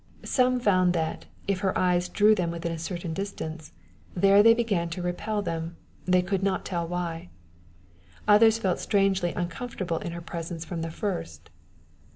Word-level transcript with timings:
Some 0.25 0.59
found 0.59 0.93
that, 0.93 1.27
if 1.47 1.59
her 1.59 1.77
eyes 1.77 2.09
drew 2.09 2.33
them 2.33 2.49
within 2.49 2.71
a 2.71 2.79
certain 2.79 3.13
distance, 3.13 3.71
there 4.15 4.41
they 4.41 4.55
began 4.55 4.89
to 4.89 5.01
repel 5.03 5.43
them, 5.43 5.75
they 6.05 6.23
could 6.23 6.41
not 6.41 6.65
tell 6.65 6.87
why. 6.87 7.29
Others 8.27 8.57
felt 8.57 8.79
strangely 8.79 9.31
uncomfortable 9.33 9.99
in 9.99 10.13
her 10.13 10.19
presence 10.21 10.65
from 10.65 10.81
the 10.81 10.89
first. 10.89 11.51